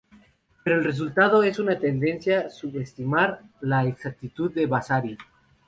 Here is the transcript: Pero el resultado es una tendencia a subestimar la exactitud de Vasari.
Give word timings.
Pero 0.63 0.77
el 0.77 0.83
resultado 0.83 1.43
es 1.43 1.59
una 1.59 1.77
tendencia 1.77 2.39
a 2.39 2.49
subestimar 2.49 3.43
la 3.59 3.85
exactitud 3.85 4.51
de 4.51 4.65
Vasari. 4.65 5.15